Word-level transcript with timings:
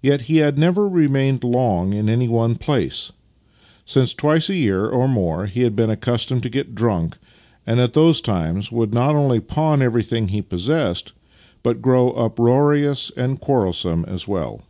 Yet 0.00 0.20
he 0.30 0.36
had 0.36 0.58
never 0.58 0.88
remained 0.88 1.42
long 1.42 1.92
in 1.92 2.08
any 2.08 2.28
one 2.28 2.54
place, 2.54 3.10
since 3.84 4.14
twice 4.14 4.48
a 4.48 4.54
year, 4.54 4.88
or 4.88 5.08
more, 5.08 5.46
he 5.46 5.62
had 5.62 5.74
been 5.74 5.90
accustomed 5.90 6.44
to 6.44 6.48
get 6.48 6.72
dnmk, 6.76 7.14
and 7.66 7.80
at 7.80 7.92
those 7.92 8.20
times 8.20 8.70
would 8.70 8.94
not 8.94 9.16
only 9.16 9.40
pawn 9.40 9.82
every 9.82 10.04
thing 10.04 10.28
he 10.28 10.40
possessed, 10.40 11.14
but 11.64 11.82
grow 11.82 12.12
uproarious 12.12 13.10
and 13.16 13.40
quarrel 13.40 13.72
some 13.72 14.04
as 14.04 14.28
well. 14.28 14.62